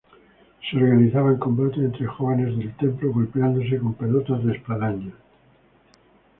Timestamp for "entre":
1.77-2.07